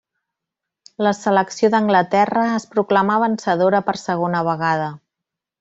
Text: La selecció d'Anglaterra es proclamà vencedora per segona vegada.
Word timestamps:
La 1.07 1.11
selecció 1.17 1.69
d'Anglaterra 1.75 2.47
es 2.55 2.67
proclamà 2.73 3.21
vencedora 3.27 3.85
per 3.91 3.99
segona 4.09 4.43
vegada. 4.53 4.93